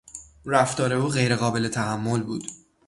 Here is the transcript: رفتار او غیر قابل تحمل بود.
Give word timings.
رفتار 0.45 0.93
او 0.93 1.07
غیر 1.07 1.35
قابل 1.35 1.67
تحمل 1.69 2.23
بود. 2.23 2.43